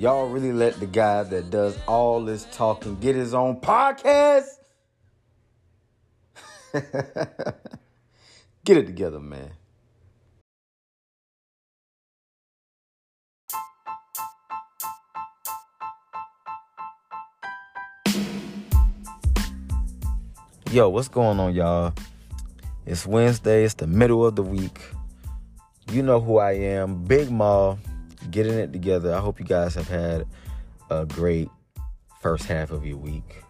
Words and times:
Y'all 0.00 0.26
really 0.30 0.50
let 0.50 0.80
the 0.80 0.86
guy 0.86 1.22
that 1.24 1.50
does 1.50 1.76
all 1.86 2.24
this 2.24 2.46
talking 2.52 2.98
get 3.00 3.14
his 3.14 3.34
own 3.34 3.60
podcast? 3.60 4.46
get 8.64 8.78
it 8.78 8.86
together, 8.86 9.20
man. 9.20 9.50
Yo, 20.72 20.88
what's 20.88 21.08
going 21.08 21.38
on, 21.38 21.52
y'all? 21.52 21.92
It's 22.86 23.04
Wednesday, 23.04 23.64
it's 23.64 23.74
the 23.74 23.86
middle 23.86 24.24
of 24.24 24.34
the 24.34 24.42
week. 24.42 24.80
You 25.92 26.02
know 26.02 26.20
who 26.20 26.38
I 26.38 26.52
am, 26.52 27.04
Big 27.04 27.30
Ma, 27.30 27.76
getting 28.30 28.54
it 28.54 28.72
together. 28.72 29.14
I 29.14 29.20
hope 29.20 29.38
you 29.40 29.46
guys 29.46 29.74
have 29.74 29.88
had 29.88 30.26
a 30.90 31.06
great 31.06 31.48
first 32.20 32.44
half 32.44 32.70
of 32.70 32.84
your 32.84 32.96
week. 32.96 33.42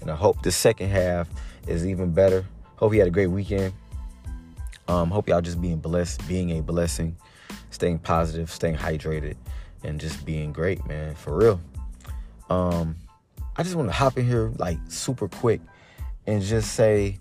And 0.00 0.10
I 0.10 0.14
hope 0.14 0.42
the 0.42 0.52
second 0.52 0.90
half 0.90 1.28
is 1.66 1.86
even 1.86 2.12
better. 2.12 2.44
Hope 2.76 2.92
you 2.92 2.98
had 3.00 3.08
a 3.08 3.12
great 3.12 3.28
weekend. 3.28 3.72
Um, 4.88 5.10
hope 5.10 5.28
y'all 5.28 5.40
just 5.40 5.60
being 5.60 5.78
blessed, 5.78 6.26
being 6.28 6.58
a 6.58 6.62
blessing, 6.62 7.16
staying 7.70 7.98
positive, 7.98 8.50
staying 8.50 8.76
hydrated, 8.76 9.36
and 9.82 10.00
just 10.00 10.24
being 10.24 10.52
great, 10.52 10.86
man. 10.86 11.14
For 11.14 11.36
real. 11.36 11.60
Um, 12.48 12.96
I 13.56 13.62
just 13.62 13.74
want 13.74 13.88
to 13.88 13.94
hop 13.94 14.18
in 14.18 14.26
here 14.26 14.52
like 14.58 14.78
super 14.88 15.28
quick 15.28 15.60
and 16.26 16.42
just 16.42 16.74
say 16.74 17.18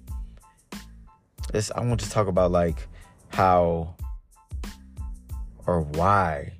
this 1.51 1.71
I 1.75 1.81
want 1.81 2.01
to 2.01 2.09
talk 2.09 2.27
about 2.27 2.51
like 2.51 2.87
how 3.29 3.95
or 5.65 5.81
why 5.81 6.53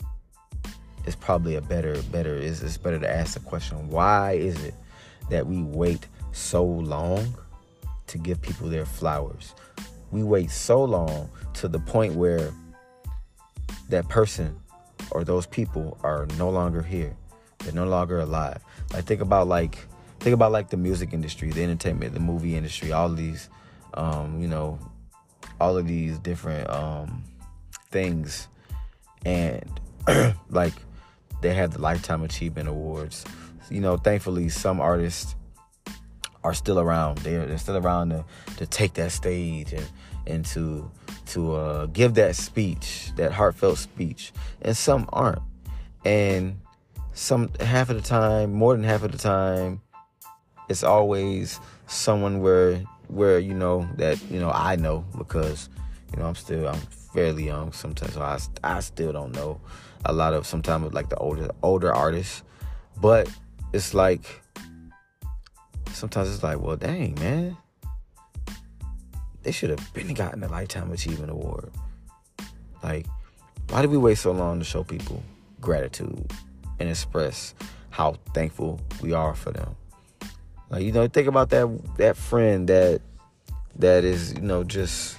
it's 1.05 1.15
probably 1.15 1.55
a 1.55 1.61
better 1.61 2.01
better 2.11 2.35
is 2.35 2.63
it's 2.63 2.77
better 2.77 2.99
to 2.99 3.09
ask 3.09 3.34
the 3.34 3.39
question 3.41 3.89
why 3.89 4.34
is 4.34 4.63
it 4.63 4.73
that 5.29 5.45
we 5.47 5.62
wait 5.62 6.07
so 6.31 6.63
long 6.63 7.35
to 8.07 8.17
give 8.17 8.41
people 8.41 8.70
their 8.70 8.85
flowers? 8.85 9.53
We 10.12 10.23
wait 10.23 10.51
so 10.51 10.84
long 10.84 11.29
to 11.55 11.67
the 11.67 11.79
point 11.79 12.13
where 12.13 12.51
that 13.89 14.07
person 14.09 14.59
or 15.12 15.23
those 15.23 15.45
people 15.45 15.97
are 16.03 16.27
no 16.37 16.49
longer 16.49 16.81
here. 16.81 17.15
They're 17.59 17.73
no 17.73 17.85
longer 17.85 18.19
alive. 18.19 18.62
Like 18.93 19.05
think 19.05 19.21
about 19.21 19.47
like 19.47 19.87
think 20.19 20.34
about 20.34 20.51
like 20.51 20.69
the 20.69 20.77
music 20.77 21.13
industry, 21.13 21.51
the 21.51 21.63
entertainment, 21.63 22.13
the 22.13 22.19
movie 22.19 22.55
industry, 22.55 22.91
all 22.91 23.09
these, 23.09 23.49
um, 23.93 24.41
you 24.41 24.47
know, 24.47 24.79
all 25.59 25.77
of 25.77 25.87
these 25.87 26.17
different 26.19 26.69
um, 26.69 27.23
things, 27.91 28.47
and 29.25 29.79
like 30.49 30.73
they 31.46 31.54
have 31.54 31.71
the 31.71 31.79
lifetime 31.79 32.24
achievement 32.24 32.68
awards. 32.68 33.24
You 33.70 33.79
know, 33.79 33.98
thankfully, 33.98 34.49
some 34.49 34.82
artists 34.82 35.35
are 36.43 36.55
still 36.55 36.79
around. 36.79 37.20
They're, 37.20 37.46
they're 37.46 37.60
still 37.60 37.77
around 37.77 38.10
to, 38.10 38.26
to 38.57 38.65
take 38.65 38.96
that 38.96 39.12
stage 39.12 39.71
and 39.71 39.85
and 40.27 40.43
to 40.46 40.90
to 41.27 41.54
uh, 41.54 41.85
give 41.87 42.15
that 42.15 42.35
speech, 42.35 43.12
that 43.18 43.32
heartfelt 43.32 43.77
speech, 43.77 44.34
and 44.63 44.76
some 44.76 45.07
aren't. 45.13 45.43
And 46.04 46.60
some 47.13 47.52
half 47.59 47.91
of 47.91 47.96
the 47.96 48.02
time, 48.02 48.52
more 48.52 48.76
than 48.76 48.84
half 48.84 49.04
of 49.04 49.12
the 49.12 49.20
time, 49.20 49.82
it's 50.68 50.84
always 50.84 51.59
someone 51.85 52.41
where 52.41 52.77
where 53.07 53.37
you 53.37 53.54
know 53.54 53.87
that 53.98 54.20
you 54.32 54.40
know 54.40 54.49
I 54.49 54.77
know 54.77 55.05
because 55.15 55.70
you 56.12 56.20
know 56.20 56.26
I'm 56.26 56.35
still 56.35 56.68
I'm 56.68 56.82
fairly 57.16 57.46
young 57.46 57.71
sometimes 57.71 58.13
so 58.13 58.21
I, 58.21 58.38
I 58.63 58.82
still 58.82 59.13
don't 59.13 59.34
know 59.34 59.60
a 60.05 60.13
lot 60.13 60.34
of 60.34 60.46
sometimes 60.46 60.94
like 60.94 61.10
the 61.10 61.18
older 61.18 61.49
older 61.63 61.94
artists. 61.94 62.44
But 62.98 63.30
it's 63.74 63.94
like 63.94 64.41
sometimes 65.91 66.34
it's 66.34 66.44
like 66.44 66.59
well 66.59 66.78
dang 66.78 67.16
man. 67.16 67.58
They 69.44 69.52
should 69.52 69.70
have 69.70 69.94
been 69.94 70.14
gotten 70.14 70.44
a 70.44 70.48
lifetime 70.48 70.92
achievement 70.92 71.31
award. 71.31 71.72
Like 72.84 73.08
why 73.70 73.81
did 73.81 73.92
we 73.92 73.98
wait 73.98 74.16
so 74.16 74.31
long 74.31 74.59
to 74.59 74.66
show 74.66 74.84
people 74.84 75.24
gratitude 75.59 76.31
and 76.80 76.90
express 76.90 77.56
how 77.90 78.16
thankful 78.34 78.80
we 79.02 79.14
are 79.14 79.34
for 79.34 79.52
them? 79.52 79.75
Like 80.70 80.84
you 80.84 80.92
know, 80.92 81.08
think 81.08 81.28
about 81.28 81.50
that 81.50 81.98
that 81.98 82.16
friend 82.16 82.68
that 82.70 83.02
that 83.78 84.04
is 84.04 84.34
you 84.34 84.42
know 84.42 84.64
just 84.64 85.18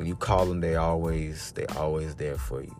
when 0.00 0.08
you 0.08 0.16
call 0.16 0.46
them, 0.46 0.60
they 0.60 0.76
always 0.76 1.52
they 1.52 1.66
always 1.76 2.14
there 2.14 2.38
for 2.38 2.62
you. 2.62 2.74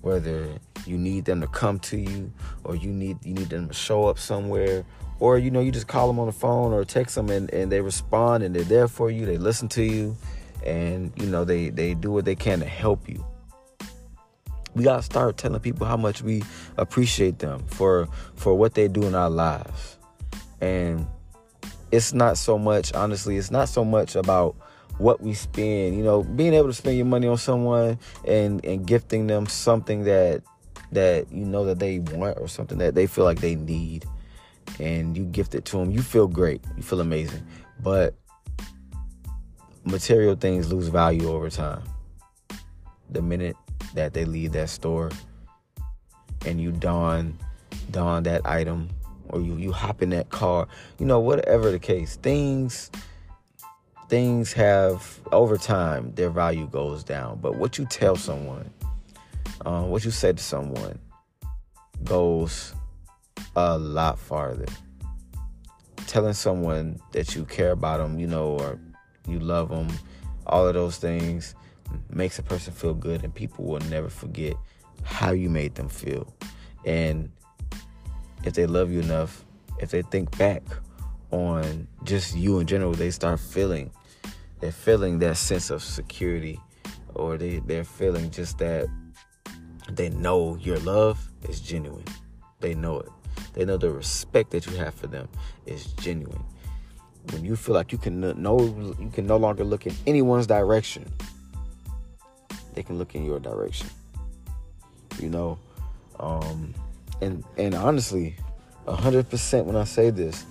Whether 0.00 0.46
you 0.86 0.96
need 0.96 1.24
them 1.24 1.40
to 1.40 1.48
come 1.48 1.80
to 1.80 1.96
you, 1.96 2.32
or 2.62 2.76
you 2.76 2.92
need 2.92 3.18
you 3.24 3.34
need 3.34 3.48
them 3.50 3.66
to 3.66 3.74
show 3.74 4.06
up 4.06 4.16
somewhere, 4.16 4.84
or 5.18 5.38
you 5.38 5.50
know 5.50 5.58
you 5.58 5.72
just 5.72 5.88
call 5.88 6.06
them 6.06 6.20
on 6.20 6.26
the 6.26 6.32
phone 6.32 6.72
or 6.72 6.84
text 6.84 7.16
them 7.16 7.30
and, 7.30 7.52
and 7.52 7.72
they 7.72 7.80
respond 7.80 8.44
and 8.44 8.54
they're 8.54 8.62
there 8.62 8.86
for 8.86 9.10
you. 9.10 9.26
They 9.26 9.38
listen 9.38 9.66
to 9.70 9.82
you, 9.82 10.16
and 10.64 11.12
you 11.16 11.26
know 11.26 11.42
they 11.44 11.70
they 11.70 11.94
do 11.94 12.12
what 12.12 12.24
they 12.24 12.36
can 12.36 12.60
to 12.60 12.66
help 12.66 13.08
you 13.08 13.26
we 14.76 14.84
gotta 14.84 15.02
start 15.02 15.38
telling 15.38 15.58
people 15.58 15.86
how 15.86 15.96
much 15.96 16.22
we 16.22 16.42
appreciate 16.76 17.40
them 17.40 17.64
for 17.66 18.06
for 18.36 18.54
what 18.54 18.74
they 18.74 18.86
do 18.86 19.02
in 19.04 19.14
our 19.14 19.30
lives 19.30 19.96
and 20.60 21.06
it's 21.92 22.12
not 22.12 22.36
so 22.36 22.58
much, 22.58 22.92
honestly, 22.92 23.36
it's 23.36 23.50
not 23.50 23.68
so 23.68 23.84
much 23.84 24.16
about 24.16 24.56
what 24.98 25.20
we 25.20 25.34
spend. 25.34 25.96
You 25.96 26.04
know, 26.04 26.22
being 26.22 26.54
able 26.54 26.68
to 26.68 26.74
spend 26.74 26.96
your 26.96 27.06
money 27.06 27.26
on 27.26 27.38
someone 27.38 27.98
and 28.24 28.64
and 28.64 28.86
gifting 28.86 29.26
them 29.26 29.46
something 29.46 30.04
that 30.04 30.42
that 30.92 31.30
you 31.32 31.44
know 31.44 31.64
that 31.64 31.78
they 31.78 31.98
want 31.98 32.38
or 32.38 32.48
something 32.48 32.78
that 32.78 32.94
they 32.94 33.06
feel 33.06 33.24
like 33.24 33.40
they 33.40 33.54
need, 33.54 34.04
and 34.78 35.16
you 35.16 35.24
gift 35.24 35.54
it 35.54 35.64
to 35.66 35.78
them, 35.78 35.90
you 35.90 36.02
feel 36.02 36.28
great, 36.28 36.62
you 36.76 36.82
feel 36.82 37.00
amazing. 37.00 37.44
But 37.80 38.14
material 39.84 40.34
things 40.34 40.72
lose 40.72 40.88
value 40.88 41.30
over 41.30 41.50
time. 41.50 41.82
The 43.10 43.22
minute 43.22 43.56
that 43.94 44.12
they 44.12 44.24
leave 44.24 44.52
that 44.52 44.68
store 44.68 45.10
and 46.44 46.60
you 46.60 46.72
don 46.72 47.36
don 47.90 48.22
that 48.24 48.42
item 48.44 48.88
or 49.28 49.40
you 49.40 49.56
you 49.56 49.72
hop 49.72 50.02
in 50.02 50.10
that 50.10 50.28
car 50.30 50.66
you 50.98 51.06
know 51.06 51.18
whatever 51.18 51.70
the 51.70 51.78
case 51.78 52.16
things 52.16 52.90
things 54.08 54.52
have 54.52 55.20
over 55.32 55.56
time 55.56 56.12
their 56.14 56.30
value 56.30 56.66
goes 56.66 57.02
down. 57.02 57.38
But 57.40 57.56
what 57.56 57.78
you 57.78 57.86
tell 57.86 58.16
someone 58.16 58.70
uh, 59.64 59.82
what 59.82 60.04
you 60.04 60.10
say 60.10 60.32
to 60.32 60.42
someone 60.42 60.98
goes 62.04 62.74
a 63.56 63.78
lot 63.78 64.18
farther. 64.18 64.66
Telling 66.06 66.34
someone 66.34 67.00
that 67.12 67.34
you 67.34 67.44
care 67.44 67.72
about 67.72 67.98
them 67.98 68.18
you 68.18 68.26
know 68.26 68.58
or 68.58 68.78
you 69.26 69.40
love 69.40 69.70
them 69.70 69.88
all 70.46 70.66
of 70.66 70.74
those 70.74 70.98
things 70.98 71.54
makes 72.10 72.38
a 72.38 72.42
person 72.42 72.72
feel 72.72 72.94
good 72.94 73.24
and 73.24 73.34
people 73.34 73.64
will 73.64 73.80
never 73.80 74.08
forget 74.08 74.54
how 75.02 75.32
you 75.32 75.48
made 75.48 75.74
them 75.74 75.88
feel. 75.88 76.32
And 76.84 77.30
if 78.44 78.54
they 78.54 78.66
love 78.66 78.90
you 78.90 79.00
enough, 79.00 79.44
if 79.80 79.90
they 79.90 80.02
think 80.02 80.36
back 80.38 80.62
on 81.30 81.88
just 82.04 82.36
you 82.36 82.60
in 82.60 82.66
general, 82.66 82.92
they 82.92 83.10
start 83.10 83.40
feeling 83.40 83.90
they're 84.60 84.72
feeling 84.72 85.18
that 85.20 85.36
sense 85.36 85.70
of 85.70 85.82
security 85.82 86.60
or 87.14 87.36
they, 87.36 87.58
they're 87.60 87.84
feeling 87.84 88.30
just 88.30 88.58
that 88.58 88.86
they 89.90 90.10
know 90.10 90.56
your 90.56 90.78
love 90.80 91.28
is 91.48 91.60
genuine. 91.60 92.04
They 92.60 92.74
know 92.74 93.00
it. 93.00 93.08
They 93.52 93.64
know 93.64 93.76
the 93.76 93.90
respect 93.90 94.50
that 94.50 94.66
you 94.66 94.76
have 94.76 94.94
for 94.94 95.06
them 95.06 95.28
is 95.66 95.86
genuine. 95.94 96.44
When 97.32 97.44
you 97.44 97.56
feel 97.56 97.74
like 97.74 97.90
you 97.92 97.98
can 97.98 98.20
no 98.20 98.60
you 99.00 99.10
can 99.12 99.26
no 99.26 99.36
longer 99.36 99.64
look 99.64 99.86
in 99.86 99.94
anyone's 100.06 100.46
direction, 100.46 101.10
they 102.74 102.82
can 102.82 102.98
look 102.98 103.14
in 103.14 103.24
your 103.24 103.40
direction. 103.40 103.88
You 105.18 105.30
know, 105.30 105.58
um, 106.20 106.74
and 107.20 107.42
and 107.56 107.74
honestly, 107.74 108.36
hundred 108.86 109.28
percent 109.28 109.66
when 109.66 109.74
I 109.76 109.84
say 109.84 110.10
this, 110.10 110.44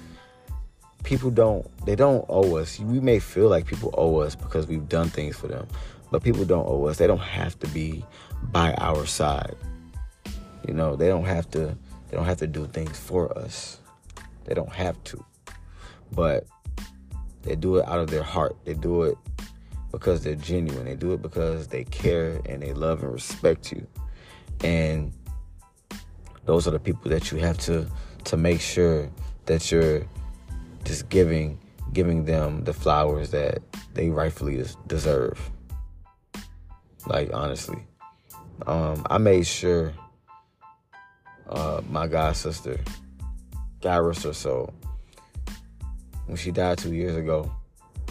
people 1.06 1.30
don't 1.30 1.66
they 1.86 1.96
don't 1.96 2.26
owe 2.28 2.58
us. 2.58 2.80
We 2.80 3.00
may 3.00 3.20
feel 3.20 3.48
like 3.48 3.66
people 3.66 3.94
owe 3.98 4.18
us 4.18 4.36
because 4.36 4.68
we've 4.68 4.90
done 4.90 5.10
things 5.10 5.38
for 5.38 5.48
them, 5.48 5.68
but 6.12 6.24
people 6.24 6.44
don't 6.44 6.68
owe 6.68 6.86
us. 6.86 6.98
They 6.98 7.08
don't 7.08 7.18
have 7.20 7.58
to 7.60 7.68
be 7.68 8.04
by 8.52 8.74
our 8.74 9.06
side. 9.06 9.56
You 10.68 10.74
know, 10.74 10.96
they 10.96 11.08
don't 11.08 11.26
have 11.26 11.50
to 11.52 11.78
they 12.10 12.18
don't 12.18 12.26
have 12.26 12.38
to 12.38 12.48
do 12.48 12.68
things 12.68 13.00
for 13.00 13.38
us. 13.38 13.80
They 14.46 14.54
don't 14.54 14.74
have 14.74 15.02
to. 15.06 15.24
But 16.12 16.46
they 17.44 17.56
do 17.56 17.78
it 17.78 17.88
out 17.88 18.00
of 18.00 18.10
their 18.10 18.24
heart. 18.24 18.56
They 18.66 18.74
do 18.74 19.04
it 19.04 19.18
because 19.92 20.24
they're 20.24 20.36
genuine. 20.36 20.86
They 20.86 20.96
do 20.96 21.14
it 21.14 21.22
because 21.22 21.68
they 21.68 21.84
care 21.86 22.42
and 22.46 22.62
they 22.62 22.74
love 22.74 23.04
and 23.04 23.14
respect 23.14 23.72
you. 23.72 23.86
And 24.64 25.14
those 26.46 26.68
are 26.68 26.72
the 26.72 26.80
people 26.80 27.10
that 27.12 27.32
you 27.32 27.38
have 27.40 27.58
to 27.60 27.88
to 28.26 28.38
make 28.38 28.60
sure 28.60 29.10
that 29.46 29.72
you're 29.72 30.06
just 30.86 31.10
giving 31.10 31.60
giving 31.94 32.26
them 32.26 32.64
the 32.64 32.74
flowers 32.74 33.32
that 33.32 33.60
they 33.94 34.10
rightfully 34.10 34.64
deserve. 34.88 35.52
Like 37.08 37.32
honestly, 37.34 37.86
um, 38.66 39.06
I 39.10 39.18
made 39.18 39.46
sure 39.46 39.94
uh, 41.50 41.82
my 41.90 42.08
god 42.08 42.36
sister, 42.36 42.80
Gyrus 43.82 44.24
her 44.24 44.34
so. 44.34 44.74
When 46.26 46.38
she 46.38 46.50
died 46.50 46.80
two 46.80 46.94
years 46.94 47.16
ago, 47.16 47.52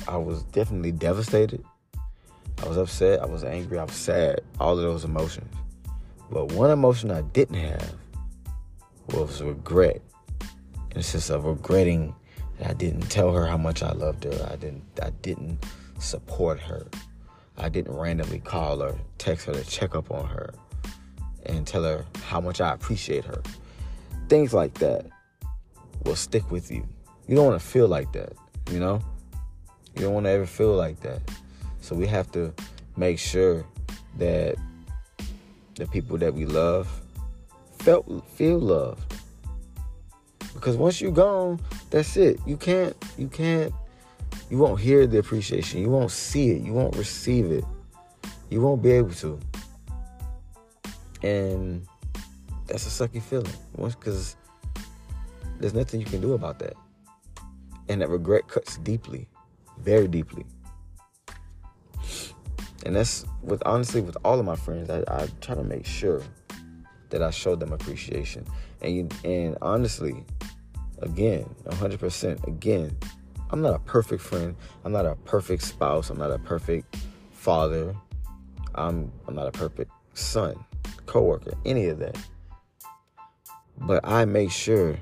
I 0.06 0.16
was 0.16 0.44
definitely 0.44 0.92
devastated. 0.92 1.64
I 2.62 2.68
was 2.68 2.76
upset. 2.76 3.20
I 3.20 3.26
was 3.26 3.42
angry. 3.42 3.78
I 3.78 3.84
was 3.84 3.94
sad. 3.94 4.40
All 4.60 4.78
of 4.78 4.82
those 4.82 5.04
emotions. 5.04 5.52
But 6.30 6.52
one 6.52 6.70
emotion 6.70 7.10
I 7.10 7.22
didn't 7.22 7.56
have 7.56 7.94
was 9.08 9.42
regret. 9.42 10.00
In 10.94 11.02
sense 11.02 11.28
of 11.28 11.44
regretting 11.44 12.14
I 12.64 12.72
didn't 12.72 13.02
tell 13.10 13.32
her 13.32 13.46
how 13.46 13.56
much 13.56 13.82
I 13.82 13.92
loved 13.92 14.24
her. 14.24 14.48
I 14.50 14.56
didn't. 14.56 14.84
I 15.02 15.10
didn't 15.22 15.64
support 15.98 16.58
her. 16.60 16.86
I 17.56 17.68
didn't 17.68 17.94
randomly 17.94 18.40
call 18.40 18.80
her, 18.80 18.96
text 19.18 19.46
her 19.46 19.52
to 19.52 19.64
check 19.64 19.94
up 19.94 20.10
on 20.10 20.26
her, 20.26 20.52
and 21.46 21.66
tell 21.66 21.84
her 21.84 22.04
how 22.24 22.40
much 22.40 22.60
I 22.60 22.72
appreciate 22.72 23.24
her. 23.24 23.42
Things 24.28 24.52
like 24.52 24.74
that 24.74 25.06
will 26.04 26.16
stick 26.16 26.50
with 26.50 26.70
you. 26.70 26.86
You 27.28 27.36
don't 27.36 27.46
want 27.46 27.60
to 27.60 27.66
feel 27.66 27.86
like 27.86 28.12
that, 28.12 28.32
you 28.70 28.80
know? 28.80 29.00
You 29.94 30.02
don't 30.02 30.14
want 30.14 30.26
to 30.26 30.30
ever 30.30 30.46
feel 30.46 30.74
like 30.74 31.00
that. 31.00 31.20
So 31.80 31.94
we 31.94 32.06
have 32.08 32.32
to 32.32 32.52
make 32.96 33.18
sure 33.18 33.64
that 34.18 34.56
the 35.76 35.86
people 35.86 36.18
that 36.18 36.34
we 36.34 36.44
love 36.44 36.88
felt 37.78 38.28
feel 38.30 38.58
loved. 38.58 39.14
Because 40.54 40.76
once 40.76 41.00
you're 41.00 41.12
gone, 41.12 41.60
that's 41.94 42.16
it. 42.16 42.40
You 42.44 42.56
can't 42.56 42.96
you 43.16 43.28
can't 43.28 43.72
you 44.50 44.58
won't 44.58 44.80
hear 44.80 45.06
the 45.06 45.18
appreciation. 45.18 45.80
You 45.80 45.90
won't 45.90 46.10
see 46.10 46.50
it. 46.50 46.62
You 46.62 46.72
won't 46.72 46.96
receive 46.96 47.52
it. 47.52 47.64
You 48.50 48.60
won't 48.60 48.82
be 48.82 48.90
able 48.90 49.14
to. 49.14 49.38
And 51.22 51.86
that's 52.66 52.86
a 53.00 53.08
sucky 53.08 53.22
feeling. 53.22 53.52
Because 53.76 54.34
there's 55.60 55.72
nothing 55.72 56.00
you 56.00 56.06
can 56.06 56.20
do 56.20 56.32
about 56.32 56.58
that. 56.58 56.74
And 57.88 58.00
that 58.00 58.08
regret 58.08 58.48
cuts 58.48 58.76
deeply, 58.78 59.28
very 59.78 60.08
deeply. 60.08 60.44
And 62.84 62.96
that's 62.96 63.24
with 63.40 63.62
honestly 63.64 64.00
with 64.00 64.16
all 64.24 64.40
of 64.40 64.44
my 64.44 64.56
friends, 64.56 64.90
I, 64.90 65.04
I 65.06 65.28
try 65.40 65.54
to 65.54 65.62
make 65.62 65.86
sure 65.86 66.22
that 67.10 67.22
I 67.22 67.30
show 67.30 67.54
them 67.54 67.72
appreciation. 67.72 68.44
And 68.82 68.96
you, 68.96 69.08
and 69.22 69.56
honestly, 69.62 70.24
again, 71.02 71.44
100%, 71.66 72.46
again, 72.46 72.96
I'm 73.50 73.62
not 73.62 73.74
a 73.74 73.78
perfect 73.80 74.22
friend. 74.22 74.56
I'm 74.84 74.92
not 74.92 75.06
a 75.06 75.14
perfect 75.14 75.62
spouse. 75.62 76.10
I'm 76.10 76.18
not 76.18 76.32
a 76.32 76.38
perfect 76.38 76.96
father. 77.30 77.94
I'm 78.74 79.12
I'm 79.28 79.34
not 79.34 79.46
a 79.46 79.52
perfect 79.52 79.92
son, 80.14 80.56
coworker, 81.06 81.52
any 81.64 81.86
of 81.86 81.98
that. 82.00 82.18
But 83.78 84.00
I 84.04 84.24
make 84.24 84.50
sure 84.50 84.96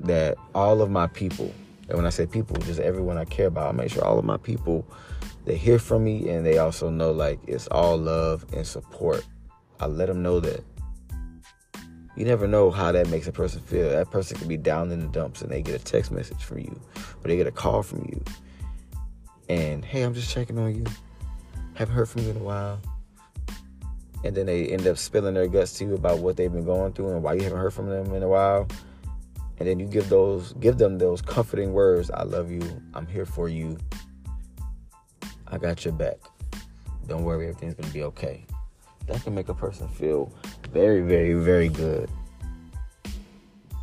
that 0.00 0.36
all 0.54 0.82
of 0.82 0.90
my 0.90 1.06
people, 1.06 1.52
and 1.88 1.96
when 1.96 2.06
I 2.06 2.10
say 2.10 2.26
people, 2.26 2.56
just 2.56 2.80
everyone 2.80 3.16
I 3.16 3.24
care 3.24 3.46
about, 3.46 3.68
I 3.68 3.72
make 3.72 3.90
sure 3.90 4.04
all 4.04 4.18
of 4.18 4.24
my 4.24 4.36
people 4.36 4.86
they 5.44 5.56
hear 5.56 5.78
from 5.78 6.04
me 6.04 6.28
and 6.28 6.44
they 6.44 6.58
also 6.58 6.90
know 6.90 7.10
like 7.10 7.38
it's 7.46 7.66
all 7.68 7.96
love 7.96 8.44
and 8.52 8.66
support. 8.66 9.24
I 9.80 9.86
let 9.86 10.08
them 10.08 10.22
know 10.22 10.40
that. 10.40 10.62
You 12.18 12.24
never 12.24 12.48
know 12.48 12.72
how 12.72 12.90
that 12.90 13.08
makes 13.10 13.28
a 13.28 13.32
person 13.32 13.60
feel. 13.60 13.90
That 13.90 14.10
person 14.10 14.36
could 14.36 14.48
be 14.48 14.56
down 14.56 14.90
in 14.90 14.98
the 14.98 15.06
dumps 15.06 15.40
and 15.40 15.52
they 15.52 15.62
get 15.62 15.80
a 15.80 15.84
text 15.84 16.10
message 16.10 16.42
from 16.42 16.58
you 16.58 16.80
or 17.22 17.28
they 17.28 17.36
get 17.36 17.46
a 17.46 17.52
call 17.52 17.84
from 17.84 18.00
you. 18.10 18.20
And 19.48 19.84
hey, 19.84 20.02
I'm 20.02 20.14
just 20.14 20.28
checking 20.28 20.58
on 20.58 20.74
you. 20.74 20.84
Haven't 21.74 21.94
heard 21.94 22.08
from 22.08 22.22
you 22.24 22.30
in 22.30 22.36
a 22.36 22.40
while. 22.40 22.80
And 24.24 24.36
then 24.36 24.46
they 24.46 24.66
end 24.66 24.84
up 24.88 24.98
spilling 24.98 25.34
their 25.34 25.46
guts 25.46 25.74
to 25.74 25.84
you 25.84 25.94
about 25.94 26.18
what 26.18 26.36
they've 26.36 26.52
been 26.52 26.64
going 26.64 26.92
through 26.92 27.12
and 27.12 27.22
why 27.22 27.34
you 27.34 27.42
haven't 27.42 27.60
heard 27.60 27.72
from 27.72 27.88
them 27.88 28.12
in 28.12 28.24
a 28.24 28.28
while. 28.28 28.66
And 29.58 29.68
then 29.68 29.78
you 29.78 29.86
give 29.86 30.08
those 30.08 30.54
give 30.54 30.76
them 30.76 30.98
those 30.98 31.22
comforting 31.22 31.72
words, 31.72 32.10
I 32.10 32.24
love 32.24 32.50
you, 32.50 32.82
I'm 32.94 33.06
here 33.06 33.26
for 33.26 33.48
you. 33.48 33.78
I 35.46 35.56
got 35.58 35.84
your 35.84 35.94
back. 35.94 36.16
Don't 37.06 37.22
worry, 37.22 37.46
everything's 37.46 37.74
gonna 37.74 37.92
be 37.92 38.02
okay. 38.02 38.44
That 39.08 39.24
can 39.24 39.34
make 39.34 39.48
a 39.48 39.54
person 39.54 39.88
feel 39.88 40.32
very, 40.70 41.00
very, 41.00 41.32
very 41.32 41.68
good. 41.68 42.10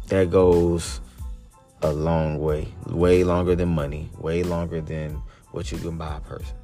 That 0.08 0.30
goes 0.30 1.02
a 1.82 1.92
long 1.92 2.40
way, 2.40 2.68
way 2.88 3.24
longer 3.24 3.56
than 3.56 3.70
money, 3.70 4.10
way 4.20 4.44
longer 4.44 4.82
than 4.82 5.22
what 5.52 5.72
you 5.72 5.80
can 5.80 5.98
buy 5.98 6.18
a 6.18 6.20
person. 6.20 6.56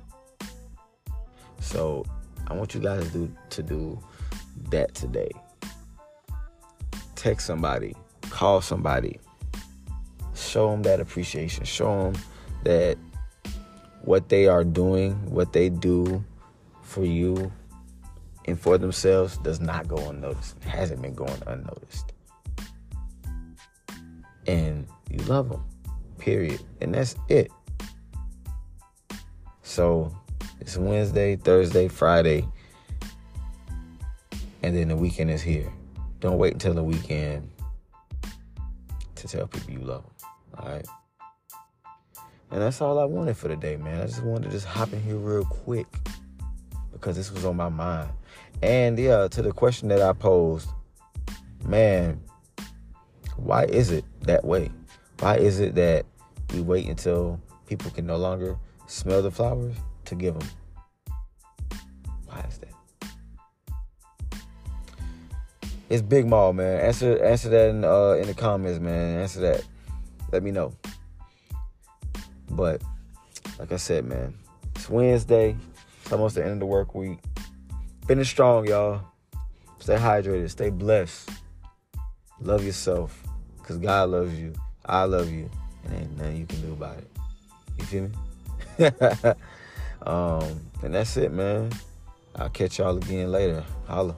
So 1.59 2.05
I 2.47 2.53
want 2.53 2.75
you 2.75 2.81
guys 2.81 3.03
to 3.03 3.09
do, 3.09 3.35
to 3.49 3.63
do 3.63 3.99
that 4.69 4.93
today. 4.93 5.31
Text 7.15 7.47
somebody, 7.47 7.95
call 8.29 8.61
somebody, 8.61 9.19
show 10.35 10.69
them 10.69 10.83
that 10.83 10.99
appreciation, 10.99 11.65
show 11.65 12.11
them 12.11 12.21
that 12.63 12.97
what 14.03 14.29
they 14.29 14.47
are 14.47 14.63
doing, 14.63 15.13
what 15.31 15.51
they 15.51 15.69
do 15.69 16.23
for 16.83 17.03
you 17.03 17.51
and 18.45 18.59
for 18.59 18.77
themselves 18.77 19.37
does 19.37 19.59
not 19.59 19.87
go 19.87 19.97
unnoticed. 20.09 20.57
It 20.61 20.67
hasn't 20.67 21.01
been 21.01 21.13
going 21.13 21.41
unnoticed. 21.47 22.13
And 24.47 24.87
you 25.09 25.19
love 25.25 25.49
them, 25.49 25.63
period. 26.17 26.61
And 26.81 26.93
that's 26.93 27.15
it. 27.29 27.51
So 29.61 30.15
it's 30.59 30.77
Wednesday, 30.77 31.35
Thursday, 31.35 31.87
Friday, 31.87 32.45
and 34.63 34.75
then 34.75 34.89
the 34.89 34.95
weekend 34.95 35.31
is 35.31 35.41
here. 35.41 35.71
Don't 36.19 36.37
wait 36.37 36.53
until 36.53 36.73
the 36.73 36.83
weekend 36.83 37.49
to 39.15 39.27
tell 39.27 39.47
people 39.47 39.71
you 39.71 39.79
love 39.79 40.03
them. 40.03 40.29
All 40.57 40.71
right. 40.71 40.85
And 42.51 42.61
that's 42.61 42.81
all 42.81 42.99
I 42.99 43.05
wanted 43.05 43.37
for 43.37 43.47
the 43.47 43.55
day, 43.55 43.77
man. 43.77 44.01
I 44.01 44.05
just 44.05 44.21
wanted 44.23 44.45
to 44.45 44.49
just 44.51 44.65
hop 44.65 44.91
in 44.91 45.01
here 45.01 45.15
real 45.15 45.45
quick 45.45 45.87
because 46.91 47.15
this 47.15 47.31
was 47.31 47.45
on 47.45 47.55
my 47.55 47.69
mind. 47.69 48.09
And 48.61 48.99
yeah, 48.99 49.27
to 49.27 49.41
the 49.41 49.51
question 49.51 49.89
that 49.89 50.01
I 50.01 50.13
posed, 50.13 50.69
man, 51.65 52.21
why 53.37 53.65
is 53.65 53.89
it 53.91 54.05
that 54.21 54.45
way? 54.45 54.69
Why 55.19 55.37
is 55.37 55.59
it 55.59 55.75
that 55.75 56.05
we 56.53 56.61
wait 56.61 56.87
until 56.87 57.39
people 57.65 57.89
can 57.91 58.05
no 58.05 58.17
longer 58.17 58.57
smell 58.87 59.21
the 59.21 59.31
flowers 59.31 59.75
to 60.05 60.15
give 60.15 60.37
them? 60.37 60.47
Why 62.25 62.45
is 62.47 62.59
that? 62.59 62.67
It's 65.89 66.01
Big 66.01 66.27
Mall, 66.27 66.53
man. 66.53 66.81
Answer 66.81 67.23
answer 67.23 67.49
that 67.49 67.69
in, 67.69 67.83
uh, 67.83 68.11
in 68.11 68.27
the 68.27 68.33
comments, 68.33 68.79
man. 68.79 69.19
Answer 69.19 69.41
that. 69.41 69.63
Let 70.31 70.43
me 70.43 70.51
know. 70.51 70.73
But 72.51 72.81
like 73.57 73.71
I 73.71 73.77
said, 73.77 74.05
man, 74.05 74.33
it's 74.75 74.89
Wednesday. 74.89 75.57
It's 76.03 76.11
almost 76.11 76.35
the 76.35 76.43
end 76.43 76.53
of 76.53 76.59
the 76.59 76.65
work 76.65 76.95
week. 76.95 77.19
Finish 78.11 78.31
strong, 78.31 78.67
y'all. 78.67 78.99
Stay 79.79 79.95
hydrated. 79.95 80.49
Stay 80.49 80.69
blessed. 80.69 81.29
Love 82.41 82.61
yourself. 82.61 83.23
Because 83.57 83.77
God 83.77 84.09
loves 84.09 84.37
you. 84.37 84.53
I 84.85 85.05
love 85.05 85.31
you. 85.31 85.49
And 85.85 85.93
ain't 85.93 86.17
nothing 86.17 86.35
you 86.35 86.45
can 86.45 86.61
do 86.61 86.73
about 86.73 86.97
it. 86.97 87.07
You 87.77 87.85
feel 87.85 88.03
me? 88.03 88.11
um, 90.05 90.59
and 90.83 90.93
that's 90.93 91.15
it, 91.15 91.31
man. 91.31 91.71
I'll 92.35 92.49
catch 92.49 92.79
y'all 92.79 92.97
again 92.97 93.31
later. 93.31 93.63
Holla. 93.87 94.17